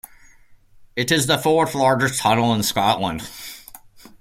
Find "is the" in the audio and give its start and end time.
1.11-1.37